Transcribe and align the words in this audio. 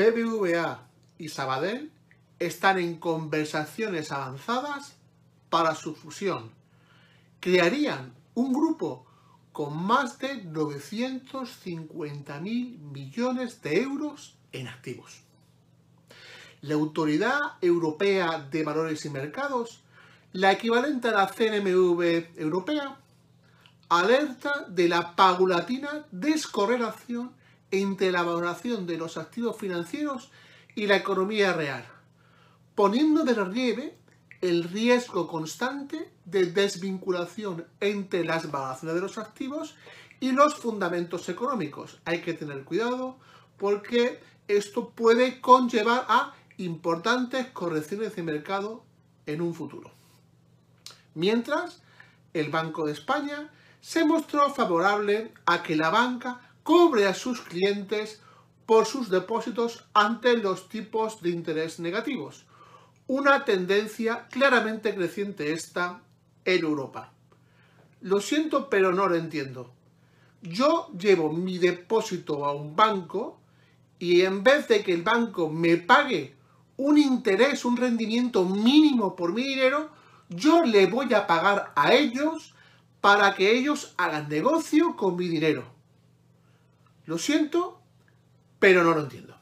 BBVA 0.00 0.88
y 1.18 1.28
Sabadell 1.28 1.92
están 2.38 2.78
en 2.78 2.96
conversaciones 2.96 4.12
avanzadas 4.12 4.96
para 5.50 5.74
su 5.74 5.94
fusión. 5.94 6.50
Crearían 7.38 8.14
un 8.32 8.54
grupo 8.54 9.04
con 9.52 9.76
más 9.76 10.18
de 10.18 10.42
950.000 10.42 12.78
millones 12.78 13.60
de 13.60 13.82
euros 13.82 14.36
en 14.52 14.68
activos. 14.68 15.20
La 16.62 16.76
Autoridad 16.76 17.58
Europea 17.60 18.48
de 18.50 18.64
Valores 18.64 19.04
y 19.04 19.10
Mercados, 19.10 19.82
la 20.32 20.52
equivalente 20.52 21.08
a 21.08 21.12
la 21.12 21.26
CNMV 21.26 22.38
europea, 22.38 22.96
alerta 23.90 24.64
de 24.66 24.88
la 24.88 25.14
paulatina 25.14 26.06
descorrelación 26.10 27.38
entre 27.70 28.10
la 28.10 28.22
valoración 28.22 28.86
de 28.86 28.96
los 28.96 29.16
activos 29.16 29.56
financieros 29.56 30.30
y 30.74 30.86
la 30.86 30.96
economía 30.96 31.52
real, 31.52 31.86
poniendo 32.74 33.24
de 33.24 33.34
relieve 33.34 33.98
el 34.40 34.64
riesgo 34.64 35.28
constante 35.28 36.10
de 36.24 36.46
desvinculación 36.46 37.66
entre 37.80 38.24
las 38.24 38.50
valoraciones 38.50 38.94
de 38.94 39.00
los 39.02 39.18
activos 39.18 39.76
y 40.18 40.32
los 40.32 40.54
fundamentos 40.54 41.28
económicos. 41.28 42.00
Hay 42.04 42.22
que 42.22 42.34
tener 42.34 42.64
cuidado 42.64 43.18
porque 43.58 44.20
esto 44.48 44.90
puede 44.90 45.40
conllevar 45.40 46.06
a 46.08 46.34
importantes 46.56 47.46
correcciones 47.48 48.16
de 48.16 48.22
mercado 48.22 48.84
en 49.26 49.40
un 49.40 49.54
futuro. 49.54 49.90
Mientras, 51.14 51.82
el 52.32 52.50
Banco 52.50 52.86
de 52.86 52.92
España 52.92 53.50
se 53.80 54.04
mostró 54.04 54.52
favorable 54.52 55.32
a 55.46 55.62
que 55.62 55.76
la 55.76 55.90
banca 55.90 56.49
cobre 56.70 57.08
a 57.08 57.14
sus 57.14 57.40
clientes 57.40 58.20
por 58.64 58.86
sus 58.86 59.10
depósitos 59.10 59.86
ante 59.92 60.36
los 60.36 60.68
tipos 60.68 61.20
de 61.20 61.30
interés 61.30 61.80
negativos. 61.80 62.46
Una 63.08 63.44
tendencia 63.44 64.28
claramente 64.30 64.94
creciente 64.94 65.52
esta 65.52 66.00
en 66.44 66.64
Europa. 66.64 67.12
Lo 68.02 68.20
siento, 68.20 68.70
pero 68.70 68.92
no 68.92 69.08
lo 69.08 69.16
entiendo. 69.16 69.72
Yo 70.42 70.92
llevo 70.96 71.32
mi 71.32 71.58
depósito 71.58 72.44
a 72.44 72.54
un 72.54 72.76
banco 72.76 73.40
y 73.98 74.20
en 74.20 74.44
vez 74.44 74.68
de 74.68 74.84
que 74.84 74.94
el 74.94 75.02
banco 75.02 75.48
me 75.48 75.76
pague 75.76 76.36
un 76.76 76.98
interés, 76.98 77.64
un 77.64 77.76
rendimiento 77.76 78.44
mínimo 78.44 79.16
por 79.16 79.32
mi 79.32 79.42
dinero, 79.42 79.90
yo 80.28 80.62
le 80.62 80.86
voy 80.86 81.12
a 81.14 81.26
pagar 81.26 81.72
a 81.74 81.94
ellos 81.94 82.54
para 83.00 83.34
que 83.34 83.58
ellos 83.58 83.92
hagan 83.96 84.28
negocio 84.28 84.94
con 84.94 85.16
mi 85.16 85.26
dinero. 85.26 85.79
Lo 87.10 87.18
siento, 87.18 87.82
pero 88.60 88.84
no 88.84 88.94
lo 88.94 89.00
entiendo. 89.00 89.36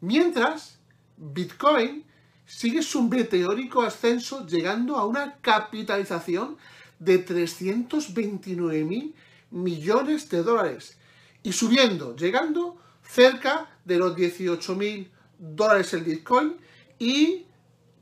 Mientras, 0.00 0.78
Bitcoin 1.16 2.04
sigue 2.46 2.82
su 2.82 3.02
meteórico 3.02 3.82
ascenso 3.82 4.46
llegando 4.46 4.94
a 4.94 5.06
una 5.06 5.38
capitalización 5.40 6.56
de 7.00 7.18
329 7.18 8.84
mil 8.84 9.12
millones 9.50 10.28
de 10.28 10.44
dólares 10.44 10.96
y 11.42 11.50
subiendo, 11.50 12.14
llegando 12.14 12.80
cerca 13.02 13.76
de 13.84 13.98
los 13.98 14.14
18 14.14 14.76
mil 14.76 15.10
dólares 15.36 15.94
el 15.94 16.04
Bitcoin 16.04 16.54
y 17.00 17.44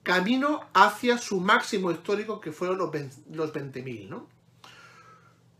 camino 0.02 0.60
hacia 0.74 1.16
su 1.16 1.40
máximo 1.40 1.90
histórico 1.90 2.42
que 2.42 2.52
fueron 2.52 2.76
los 2.76 3.52
20 3.54 3.82
mil, 3.82 4.10
¿no? 4.10 4.28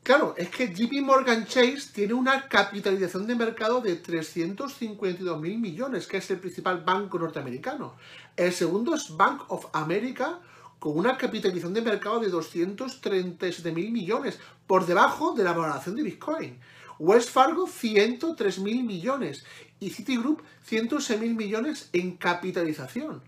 Claro, 0.03 0.35
es 0.37 0.49
que 0.49 0.75
JP 0.75 1.01
Morgan 1.03 1.47
Chase 1.47 1.93
tiene 1.95 2.13
una 2.13 2.49
capitalización 2.49 3.25
de 3.25 3.37
mercado 3.37 3.81
de 3.81 3.95
352 3.95 5.41
mil 5.41 5.61
millones, 5.61 6.09
que 6.09 6.17
es 6.17 6.29
el 6.33 6.41
principal 6.41 6.83
banco 6.83 7.21
norteamericano. 7.21 7.95
El 8.37 8.53
segundo 8.53 8.97
es 8.97 9.17
Bank 9.17 9.45
of 9.47 9.67
America, 9.73 10.41
con 10.81 10.99
una 10.99 11.17
capitalización 11.17 11.73
de 11.73 11.83
mercado 11.83 12.19
de 12.19 12.31
237 12.31 13.71
mil 13.71 13.93
millones, 13.93 14.41
por 14.67 14.87
debajo 14.87 15.35
de 15.35 15.45
la 15.45 15.53
valoración 15.53 15.95
de 15.95 16.03
Bitcoin. 16.03 16.59
Wells 16.99 17.31
Fargo, 17.31 17.69
103 17.69 18.59
mil 18.59 18.83
millones. 18.83 19.45
Y 19.79 19.91
Citigroup, 19.91 20.43
106 20.65 21.21
mil 21.21 21.37
millones 21.37 21.91
en 21.93 22.17
capitalización. 22.17 23.23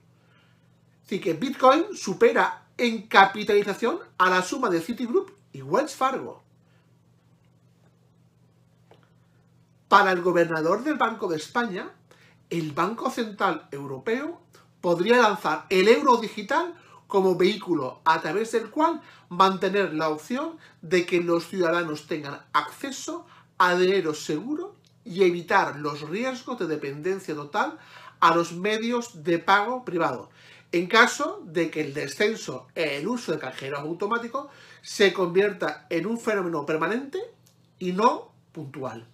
Así 1.07 1.21
que 1.21 1.35
Bitcoin 1.35 1.95
supera 1.95 2.67
en 2.77 3.07
capitalización 3.07 4.01
a 4.19 4.29
la 4.29 4.43
suma 4.43 4.71
de 4.71 4.81
Citigroup 4.81 5.31
y 5.53 5.63
Wells 5.63 5.95
Fargo. 5.95 6.43
Para 9.95 10.11
el 10.11 10.23
gobernador 10.23 10.83
del 10.83 10.97
Banco 10.97 11.29
de 11.29 11.37
España, 11.37 11.89
el 12.51 12.73
Banco 12.73 13.13
Central 13.13 13.69
Europeo 13.71 14.41
podría 14.81 15.19
lanzar 15.19 15.67
el 15.71 15.87
euro 15.87 16.17
digital 16.17 16.75
como 17.07 17.37
vehículo 17.37 18.01
a 18.05 18.21
través 18.21 18.51
del 18.51 18.71
cual 18.71 19.01
mantener 19.29 19.95
la 19.95 20.09
opción 20.09 20.59
de 20.83 21.07
que 21.07 21.21
los 21.21 21.47
ciudadanos 21.47 22.09
tengan 22.09 22.41
acceso 22.53 23.25
a 23.57 23.77
dinero 23.77 24.15
seguro 24.15 24.75
y 25.05 25.23
evitar 25.23 25.77
los 25.77 26.01
riesgos 26.01 26.59
de 26.59 26.67
dependencia 26.67 27.37
total 27.37 27.79
a 28.19 28.35
los 28.35 28.53
medios 28.53 29.23
de 29.23 29.39
pago 29.39 29.85
privado, 29.85 30.29
en 30.73 30.89
caso 30.89 31.41
de 31.45 31.71
que 31.71 31.83
el 31.83 31.95
descenso 31.95 32.67
en 32.75 33.03
el 33.03 33.07
uso 33.07 33.31
de 33.31 33.39
cajeros 33.39 33.79
automáticos 33.79 34.49
se 34.83 35.13
convierta 35.13 35.87
en 35.89 36.07
un 36.07 36.19
fenómeno 36.19 36.67
permanente 36.67 37.21
y 37.79 37.93
no 37.93 38.33
puntual. 38.51 39.14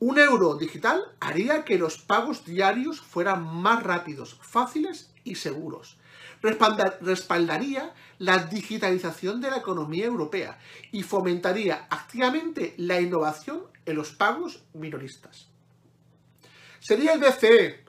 Un 0.00 0.18
euro 0.18 0.54
digital 0.54 1.02
haría 1.18 1.64
que 1.64 1.76
los 1.76 1.98
pagos 1.98 2.44
diarios 2.44 3.00
fueran 3.00 3.42
más 3.42 3.82
rápidos, 3.82 4.38
fáciles 4.40 5.12
y 5.24 5.34
seguros. 5.34 5.98
Respaldaría 6.40 7.92
la 8.18 8.38
digitalización 8.38 9.40
de 9.40 9.50
la 9.50 9.56
economía 9.56 10.06
europea 10.06 10.58
y 10.92 11.02
fomentaría 11.02 11.88
activamente 11.90 12.74
la 12.76 13.00
innovación 13.00 13.64
en 13.86 13.96
los 13.96 14.12
pagos 14.12 14.62
minoristas. 14.72 15.48
Sería 16.78 17.12
el 17.12 17.20
BCE 17.20 17.84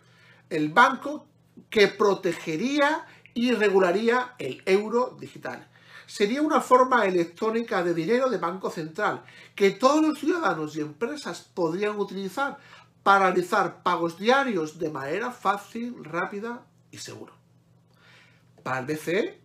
el 0.50 0.70
banco 0.70 1.28
que 1.70 1.88
protegería 1.90 3.06
y 3.36 3.52
regularía 3.52 4.34
el 4.40 4.64
euro 4.66 5.16
digital 5.20 5.68
sería 6.10 6.42
una 6.42 6.60
forma 6.60 7.06
electrónica 7.06 7.84
de 7.84 7.94
dinero 7.94 8.32
de 8.32 8.40
Banco 8.40 8.72
Central 8.72 9.24
que 9.54 9.70
todos 9.70 10.02
los 10.02 10.18
ciudadanos 10.18 10.76
y 10.76 10.82
empresas 10.82 11.48
podrían 11.54 12.00
utilizar 12.00 12.58
para 13.04 13.28
realizar 13.28 13.84
pagos 13.84 14.18
diarios 14.18 14.80
de 14.80 14.90
manera 14.90 15.30
fácil, 15.30 16.04
rápida 16.04 16.66
y 16.90 16.98
segura. 16.98 17.34
Para 18.64 18.80
el 18.80 18.88
BCE, 18.88 19.40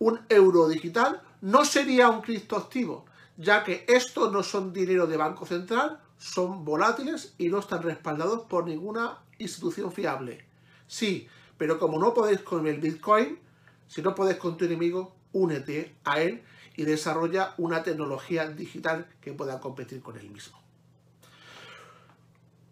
un 0.00 0.20
euro 0.28 0.68
digital 0.68 1.22
no 1.42 1.64
sería 1.64 2.08
un 2.08 2.22
criptoactivo, 2.22 3.06
ya 3.36 3.62
que 3.62 3.84
estos 3.86 4.32
no 4.32 4.42
son 4.42 4.72
dinero 4.72 5.06
de 5.06 5.16
Banco 5.16 5.46
Central, 5.46 6.00
son 6.18 6.64
volátiles 6.64 7.34
y 7.38 7.48
no 7.50 7.60
están 7.60 7.84
respaldados 7.84 8.46
por 8.46 8.66
ninguna 8.66 9.20
institución 9.38 9.92
fiable. 9.92 10.44
Sí, 10.88 11.28
pero 11.56 11.78
como 11.78 12.00
no 12.00 12.12
podéis 12.12 12.40
con 12.40 12.66
el 12.66 12.80
Bitcoin, 12.80 13.38
si 13.86 14.02
no 14.02 14.12
podéis 14.12 14.38
con 14.38 14.56
tu 14.56 14.64
enemigo, 14.64 15.19
únete 15.32 15.94
a 16.04 16.20
él 16.20 16.42
y 16.76 16.84
desarrolla 16.84 17.54
una 17.58 17.82
tecnología 17.82 18.48
digital 18.48 19.06
que 19.20 19.32
pueda 19.32 19.60
competir 19.60 20.00
con 20.00 20.16
él 20.16 20.30
mismo. 20.30 20.58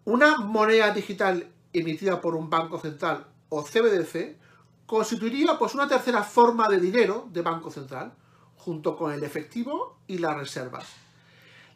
Una 0.04 0.38
moneda 0.38 0.92
digital 0.94 1.46
emitida 1.72 2.20
por 2.20 2.34
un 2.34 2.48
banco 2.48 2.78
central 2.80 3.26
o 3.50 3.62
CBDC 3.62 4.36
constituiría 4.86 5.58
pues, 5.58 5.74
una 5.74 5.86
tercera 5.86 6.22
forma 6.22 6.68
de 6.68 6.80
dinero 6.80 7.28
de 7.30 7.42
banco 7.42 7.70
central, 7.70 8.14
junto 8.56 8.96
con 8.96 9.12
el 9.12 9.22
efectivo 9.22 9.98
y 10.06 10.18
las 10.18 10.36
reservas. 10.36 10.86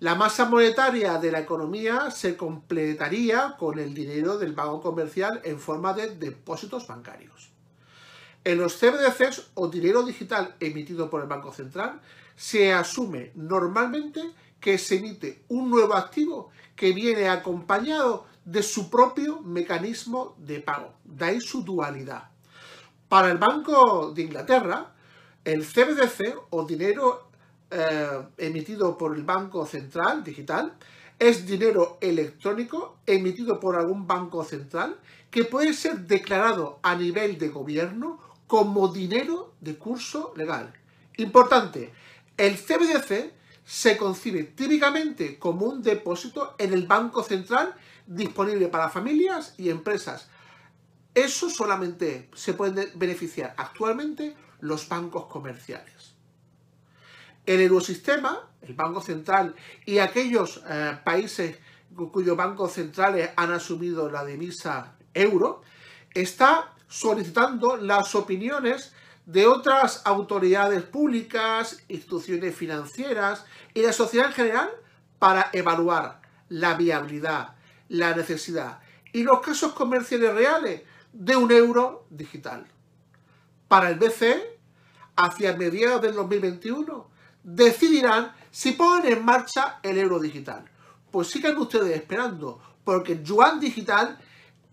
La 0.01 0.15
masa 0.15 0.47
monetaria 0.47 1.19
de 1.19 1.31
la 1.31 1.41
economía 1.41 2.11
se 2.11 2.37
completaría 2.37 3.55
con 3.59 3.79
el 3.79 3.95
dinero 3.95 4.39
del 4.39 4.53
banco 4.53 4.81
comercial 4.81 5.41
en 5.45 5.61
forma 5.61 5.93
de 5.93 6.17
depósitos 6.17 6.87
bancarios. 6.87 7.53
En 8.45 8.59
los 8.59 8.75
CBDCs 8.75 9.51
o 9.55 9.69
dinero 9.69 10.03
digital 10.03 10.57
emitido 10.59 11.09
por 11.09 11.23
el 11.23 11.29
Banco 11.29 11.53
Central 11.53 12.01
se 12.35 12.73
asume 12.73 13.31
normalmente 13.37 14.21
que 14.59 14.79
se 14.79 14.97
emite 14.97 15.45
un 15.49 15.71
nuevo 15.71 15.95
activo 15.95 16.51
que 16.75 16.93
viene 16.93 17.29
acompañado 17.29 18.27
de 18.45 18.63
su 18.63 18.91
propio 18.91 19.41
mecanismo 19.43 20.35
de 20.39 20.61
pago. 20.61 20.95
De 21.05 21.25
ahí 21.25 21.41
su 21.41 21.63
dualidad. 21.63 22.31
Para 23.09 23.31
el 23.31 23.39
Banco 23.39 24.13
de 24.13 24.23
Inglaterra, 24.23 24.93
el 25.45 25.65
CBDC 25.65 26.37
o 26.51 26.65
dinero 26.65 27.29
eh, 27.71 28.27
emitido 28.39 28.99
por 28.99 29.17
el 29.17 29.23
Banco 29.23 29.67
Central 29.67 30.25
digital 30.25 30.75
es 31.19 31.47
dinero 31.47 31.99
electrónico 32.01 32.99
emitido 33.07 33.61
por 33.61 33.77
algún 33.77 34.09
banco 34.09 34.43
central 34.45 34.99
que 35.31 35.45
puede 35.45 35.73
ser 35.73 36.01
declarado 36.01 36.81
a 36.83 36.97
nivel 36.97 37.39
de 37.39 37.49
gobierno 37.49 38.19
como 38.53 38.89
dinero 38.89 39.55
de 39.63 39.79
curso 39.79 40.35
legal. 40.37 40.75
Importante, 41.17 41.91
el 42.37 42.59
CBDC 42.59 43.33
se 43.65 43.97
concibe 43.97 44.43
típicamente 44.45 45.39
como 45.39 45.65
un 45.65 45.83
depósito 45.83 46.55
en 46.59 46.75
el 46.75 46.87
Banco 46.87 47.23
Central 47.23 47.75
disponible 48.07 48.69
para 48.69 48.91
familias 48.91 49.55
y 49.57 49.71
empresas. 49.71 50.29
Eso 51.15 51.49
solamente 51.49 52.29
se 52.35 52.53
pueden 52.53 52.91
beneficiar 52.97 53.55
actualmente 53.57 54.37
los 54.61 54.87
bancos 54.87 55.29
comerciales. 55.29 56.13
El 57.47 57.59
eurosistema, 57.59 58.51
el 58.61 58.75
Banco 58.75 59.01
Central 59.01 59.55
y 59.87 59.97
aquellos 59.97 60.63
eh, 60.69 60.99
países 61.03 61.57
cuyos 62.13 62.37
bancos 62.37 62.73
centrales 62.75 63.31
han 63.35 63.51
asumido 63.51 64.11
la 64.11 64.27
divisa 64.27 64.93
euro, 65.15 65.63
está 66.13 66.75
solicitando 66.93 67.79
las 67.79 68.15
opiniones 68.15 68.93
de 69.25 69.47
otras 69.47 70.03
autoridades 70.05 70.83
públicas, 70.83 71.83
instituciones 71.89 72.55
financieras 72.55 73.47
y 73.73 73.81
la 73.81 73.95
sociedad 73.95 74.27
en 74.27 74.33
general 74.35 74.71
para 75.19 75.49
evaluar 75.55 76.21
la 76.51 76.75
viabilidad, 76.75 77.55
la 77.89 78.15
necesidad 78.15 78.81
y 79.11 79.23
los 79.23 79.41
casos 79.41 79.73
comerciales 79.73 80.35
reales 80.35 80.83
de 81.15 81.35
un 81.35 81.51
euro 81.51 82.07
digital. 82.11 82.67
Para 83.69 83.89
el 83.89 83.99
BCE, 83.99 84.61
hacia 85.17 85.57
mediados 85.57 86.03
del 86.03 86.13
2021, 86.13 87.09
decidirán 87.43 88.35
si 88.51 88.73
ponen 88.73 89.11
en 89.11 89.25
marcha 89.25 89.79
el 89.83 89.97
euro 89.97 90.21
digital. 90.21 90.67
Pues 91.11 91.29
sigan 91.29 91.57
ustedes 91.57 91.97
esperando, 91.97 92.61
porque 92.85 93.23
yuan 93.23 93.61
digital 93.61 94.19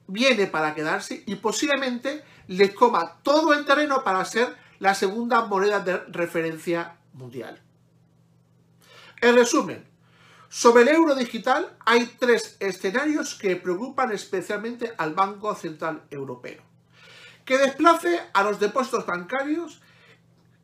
viene 0.09 0.47
para 0.47 0.75
quedarse 0.75 1.23
y 1.25 1.35
posiblemente 1.35 2.23
les 2.47 2.73
coma 2.73 3.19
todo 3.23 3.53
el 3.53 3.65
terreno 3.65 4.03
para 4.03 4.25
ser 4.25 4.55
la 4.79 4.95
segunda 4.95 5.45
moneda 5.45 5.79
de 5.79 5.97
referencia 6.07 6.97
mundial. 7.13 7.61
En 9.21 9.35
resumen, 9.35 9.85
sobre 10.47 10.83
el 10.83 10.89
euro 10.89 11.13
digital 11.15 11.77
hay 11.85 12.05
tres 12.19 12.57
escenarios 12.59 13.35
que 13.35 13.55
preocupan 13.55 14.11
especialmente 14.11 14.93
al 14.97 15.13
Banco 15.13 15.53
Central 15.53 16.03
Europeo. 16.09 16.63
Que 17.45 17.57
desplace 17.57 18.19
a 18.33 18.43
los 18.43 18.59
depósitos 18.59 19.05
bancarios, 19.05 19.81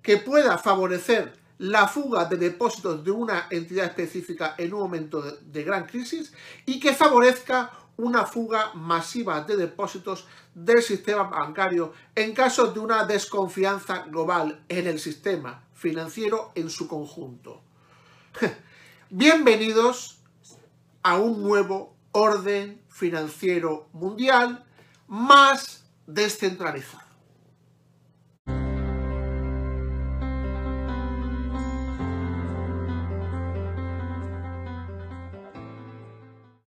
que 0.02 0.18
pueda 0.18 0.58
favorecer 0.58 1.34
la 1.58 1.88
fuga 1.88 2.26
de 2.26 2.38
depósitos 2.38 3.04
de 3.04 3.12
una 3.12 3.48
entidad 3.50 3.86
específica 3.86 4.56
en 4.58 4.74
un 4.74 4.82
momento 4.82 5.22
de, 5.22 5.64
gran 5.64 5.86
crisis 5.86 6.34
y 6.66 6.80
que 6.80 6.94
favorezca 6.94 7.72
una 7.98 8.26
fuga 8.26 8.74
masiva 8.74 9.42
de 9.42 9.58
depósitos 9.58 10.28
del 10.54 10.82
sistema 10.82 11.24
bancario 11.24 11.94
en 12.16 12.34
caso 12.34 12.68
de 12.68 12.80
una 12.80 13.06
desconfianza 13.06 14.04
global 14.04 14.64
en 14.68 14.88
el 14.88 15.00
sistema 15.00 15.64
financiero 15.74 16.52
en 16.56 16.70
su 16.70 16.88
conjunto. 16.88 17.62
Bienvenidos 19.10 20.20
a 21.04 21.18
un 21.18 21.44
nuevo 21.44 21.96
orden 22.12 22.82
financiero 22.90 23.88
mundial 23.94 24.66
más 25.08 25.86
descentralizado. 26.08 27.05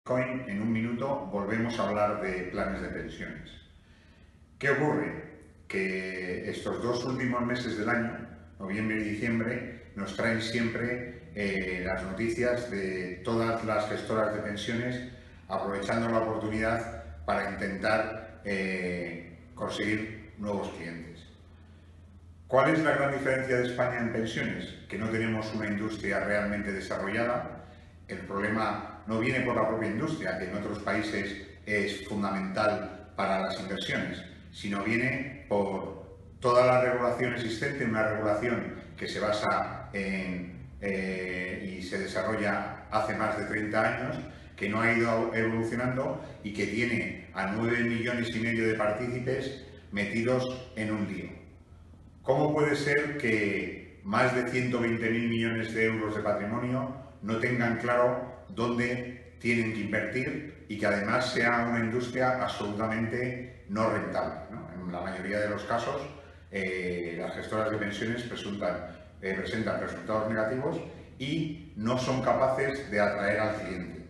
En 0.08 0.62
un 0.62 0.72
minuto 0.72 1.28
volvemos 1.32 1.78
a 1.80 1.88
hablar 1.88 2.22
de 2.22 2.44
planes 2.44 2.80
de 2.80 2.88
pensiones. 2.88 3.50
¿Qué 4.58 4.70
ocurre? 4.70 5.24
Que 5.66 6.48
estos 6.48 6.80
dos 6.80 7.04
últimos 7.04 7.44
meses 7.44 7.76
del 7.76 7.88
año, 7.88 8.16
noviembre 8.60 8.98
y 8.98 9.04
diciembre, 9.04 9.86
nos 9.96 10.14
traen 10.14 10.40
siempre 10.40 11.22
eh, 11.34 11.82
las 11.84 12.04
noticias 12.04 12.70
de 12.70 13.20
todas 13.24 13.64
las 13.64 13.88
gestoras 13.88 14.32
de 14.32 14.42
pensiones 14.42 15.12
aprovechando 15.48 16.08
la 16.08 16.18
oportunidad 16.18 17.24
para 17.24 17.50
intentar 17.50 18.40
eh, 18.44 19.36
conseguir 19.56 20.34
nuevos 20.38 20.68
clientes. 20.76 21.24
¿Cuál 22.46 22.74
es 22.74 22.78
la 22.78 22.92
gran 22.92 23.10
diferencia 23.10 23.56
de 23.56 23.66
España 23.66 23.98
en 23.98 24.12
pensiones? 24.12 24.72
Que 24.88 24.98
no 24.98 25.08
tenemos 25.08 25.52
una 25.52 25.66
industria 25.66 26.20
realmente 26.20 26.72
desarrollada. 26.72 27.65
El 28.08 28.18
problema 28.18 29.02
no 29.06 29.18
viene 29.18 29.40
por 29.40 29.56
la 29.56 29.68
propia 29.68 29.88
industria, 29.88 30.38
que 30.38 30.44
en 30.44 30.56
otros 30.56 30.78
países 30.80 31.46
es 31.64 32.06
fundamental 32.06 33.10
para 33.16 33.40
las 33.40 33.58
inversiones, 33.60 34.22
sino 34.52 34.84
viene 34.84 35.44
por 35.48 36.06
toda 36.40 36.66
la 36.66 36.80
regulación 36.80 37.34
existente, 37.34 37.84
una 37.84 38.08
regulación 38.08 38.74
que 38.96 39.08
se 39.08 39.20
basa 39.20 39.90
eh, 39.92 41.78
y 41.78 41.82
se 41.82 41.98
desarrolla 41.98 42.86
hace 42.90 43.14
más 43.14 43.36
de 43.36 43.44
30 43.46 43.82
años, 43.82 44.16
que 44.54 44.68
no 44.68 44.80
ha 44.80 44.92
ido 44.92 45.34
evolucionando 45.34 46.24
y 46.42 46.52
que 46.52 46.66
tiene 46.66 47.28
a 47.34 47.46
9 47.48 47.80
millones 47.80 48.34
y 48.34 48.40
medio 48.40 48.68
de 48.68 48.74
partícipes 48.74 49.64
metidos 49.92 50.70
en 50.76 50.92
un 50.92 51.06
lío. 51.08 51.30
¿Cómo 52.22 52.52
puede 52.52 52.76
ser 52.76 53.18
que 53.18 54.00
más 54.04 54.34
de 54.34 54.44
120.000 54.46 55.28
millones 55.28 55.74
de 55.74 55.86
euros 55.86 56.16
de 56.16 56.22
patrimonio 56.22 57.05
no 57.26 57.38
tengan 57.38 57.78
claro 57.78 58.44
dónde 58.48 59.34
tienen 59.40 59.74
que 59.74 59.80
invertir 59.80 60.64
y 60.68 60.78
que 60.78 60.86
además 60.86 61.32
sea 61.32 61.66
una 61.68 61.80
industria 61.80 62.42
absolutamente 62.42 63.64
no 63.68 63.90
rentable. 63.90 64.34
En 64.74 64.92
la 64.92 65.00
mayoría 65.00 65.40
de 65.40 65.50
los 65.50 65.64
casos, 65.64 66.00
eh, 66.52 67.16
las 67.18 67.34
gestoras 67.34 67.70
de 67.70 67.78
pensiones 67.78 68.24
eh, 68.24 69.34
presentan 69.34 69.80
resultados 69.80 70.28
negativos 70.28 70.80
y 71.18 71.72
no 71.76 71.98
son 71.98 72.22
capaces 72.22 72.88
de 72.90 73.00
atraer 73.00 73.40
al 73.40 73.56
cliente. 73.56 74.06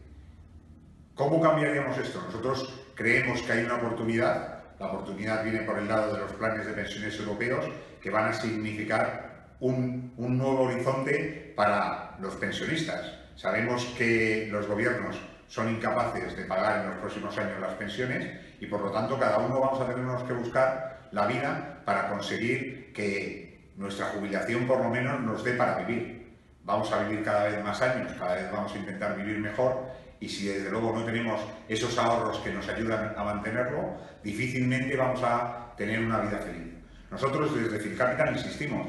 ¿Cómo 1.14 1.40
cambiaríamos 1.40 1.96
esto? 1.96 2.20
Nosotros 2.20 2.84
creemos 2.94 3.40
que 3.42 3.52
hay 3.52 3.64
una 3.64 3.76
oportunidad, 3.76 4.62
la 4.78 4.88
oportunidad 4.88 5.42
viene 5.42 5.60
por 5.60 5.78
el 5.78 5.88
lado 5.88 6.12
de 6.12 6.20
los 6.20 6.32
planes 6.32 6.66
de 6.66 6.72
pensiones 6.74 7.18
europeos 7.18 7.64
que 8.02 8.10
van 8.10 8.28
a 8.28 8.34
significar 8.34 9.35
un 9.60 10.12
nuevo 10.16 10.62
horizonte 10.62 11.52
para 11.56 12.16
los 12.20 12.34
pensionistas 12.36 13.16
Sabemos 13.36 13.84
que 13.98 14.48
los 14.50 14.66
gobiernos 14.66 15.20
son 15.46 15.68
incapaces 15.68 16.34
de 16.34 16.44
pagar 16.44 16.80
en 16.80 16.90
los 16.90 16.98
próximos 17.00 17.36
años 17.36 17.60
las 17.60 17.74
pensiones 17.74 18.40
y 18.58 18.66
por 18.66 18.80
lo 18.80 18.90
tanto 18.90 19.18
cada 19.18 19.38
uno 19.38 19.60
vamos 19.60 19.78
a 19.78 19.86
tenernos 19.86 20.22
que 20.22 20.32
buscar 20.32 21.08
la 21.12 21.26
vida 21.26 21.82
para 21.84 22.08
conseguir 22.08 22.94
que 22.94 23.72
nuestra 23.76 24.06
jubilación 24.06 24.66
por 24.66 24.78
lo 24.78 24.88
menos 24.88 25.20
nos 25.20 25.44
dé 25.44 25.52
para 25.52 25.76
vivir. 25.76 26.34
Vamos 26.64 26.90
a 26.90 27.04
vivir 27.04 27.22
cada 27.22 27.44
vez 27.44 27.62
más 27.62 27.80
años, 27.82 28.10
cada 28.18 28.36
vez 28.36 28.50
vamos 28.50 28.74
a 28.74 28.78
intentar 28.78 29.14
vivir 29.14 29.38
mejor 29.38 29.84
y 30.18 30.30
si 30.30 30.46
desde 30.46 30.70
luego 30.70 30.94
no 30.98 31.04
tenemos 31.04 31.38
esos 31.68 31.96
ahorros 31.98 32.38
que 32.38 32.50
nos 32.50 32.66
ayudan 32.70 33.12
a 33.18 33.22
mantenerlo, 33.22 33.98
difícilmente 34.24 34.96
vamos 34.96 35.20
a 35.22 35.74
tener 35.76 36.00
una 36.00 36.20
vida 36.20 36.38
feliz. 36.38 36.72
Nosotros 37.10 37.54
desde 37.54 37.78
Filcapital 37.80 38.34
insistimos, 38.34 38.88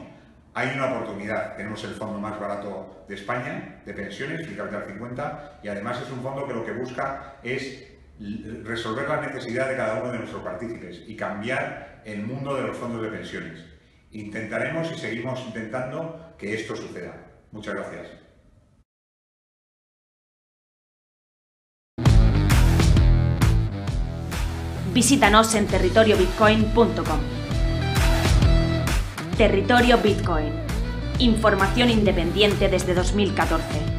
hay 0.58 0.76
una 0.76 0.88
oportunidad. 0.88 1.56
Tenemos 1.56 1.84
el 1.84 1.92
fondo 1.92 2.18
más 2.18 2.40
barato 2.40 3.06
de 3.08 3.14
España, 3.14 3.80
de 3.86 3.94
pensiones, 3.94 4.40
el 4.40 4.58
Capital 4.58 4.86
50, 4.88 5.60
y 5.62 5.68
además 5.68 6.02
es 6.02 6.10
un 6.12 6.24
fondo 6.24 6.48
que 6.48 6.54
lo 6.56 6.66
que 6.66 6.72
busca 6.72 7.36
es 7.44 7.84
resolver 8.64 9.08
la 9.08 9.22
necesidad 9.22 9.70
de 9.70 9.76
cada 9.76 10.02
uno 10.02 10.12
de 10.12 10.18
nuestros 10.18 10.42
partícipes 10.42 11.04
y 11.06 11.16
cambiar 11.16 12.02
el 12.06 12.24
mundo 12.24 12.56
de 12.56 12.64
los 12.64 12.76
fondos 12.76 13.04
de 13.04 13.10
pensiones. 13.10 13.64
Intentaremos 14.10 14.92
y 14.92 14.98
seguimos 14.98 15.40
intentando 15.46 16.34
que 16.40 16.56
esto 16.56 16.76
suceda. 16.76 17.14
Muchas 17.52 17.76
gracias. 17.76 18.08
Visítanos 24.92 25.54
en 25.54 25.68
territoriobitcoin.com. 25.68 27.37
Territorio 29.38 30.00
Bitcoin. 30.00 30.52
Información 31.20 31.92
independiente 31.92 32.70
desde 32.70 32.96
2014. 32.96 33.97